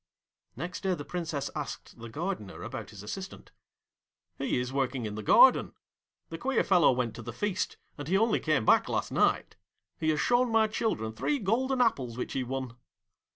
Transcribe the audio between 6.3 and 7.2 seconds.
queer fellow went